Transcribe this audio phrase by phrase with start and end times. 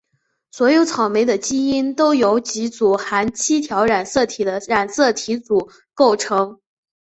[0.49, 6.59] 所有草莓的基因都由几组含七条染色体的染色体组构成。